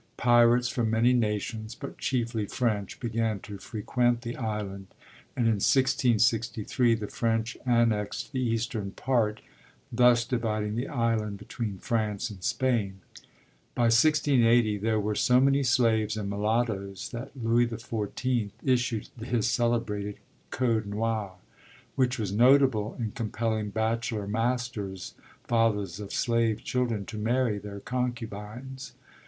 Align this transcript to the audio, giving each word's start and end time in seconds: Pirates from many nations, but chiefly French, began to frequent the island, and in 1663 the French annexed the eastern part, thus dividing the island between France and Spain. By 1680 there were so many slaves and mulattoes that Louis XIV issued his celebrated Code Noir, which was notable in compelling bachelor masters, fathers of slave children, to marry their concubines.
Pirates 0.17 0.67
from 0.67 0.89
many 0.89 1.13
nations, 1.13 1.75
but 1.75 1.99
chiefly 1.99 2.47
French, 2.47 2.99
began 2.99 3.39
to 3.41 3.59
frequent 3.59 4.21
the 4.23 4.35
island, 4.35 4.87
and 5.37 5.45
in 5.45 5.57
1663 5.61 6.95
the 6.95 7.05
French 7.07 7.55
annexed 7.67 8.31
the 8.31 8.39
eastern 8.39 8.89
part, 8.93 9.41
thus 9.91 10.25
dividing 10.25 10.75
the 10.75 10.87
island 10.87 11.37
between 11.37 11.77
France 11.77 12.31
and 12.31 12.43
Spain. 12.43 13.01
By 13.75 13.93
1680 13.93 14.79
there 14.79 14.99
were 14.99 15.13
so 15.13 15.39
many 15.39 15.61
slaves 15.61 16.17
and 16.17 16.31
mulattoes 16.31 17.09
that 17.11 17.37
Louis 17.39 17.67
XIV 17.67 18.49
issued 18.63 19.09
his 19.23 19.47
celebrated 19.47 20.17
Code 20.49 20.87
Noir, 20.87 21.33
which 21.95 22.17
was 22.17 22.31
notable 22.31 22.95
in 22.97 23.11
compelling 23.11 23.69
bachelor 23.69 24.25
masters, 24.25 25.13
fathers 25.43 25.99
of 25.99 26.11
slave 26.11 26.63
children, 26.63 27.05
to 27.05 27.19
marry 27.19 27.59
their 27.59 27.79
concubines. 27.79 28.93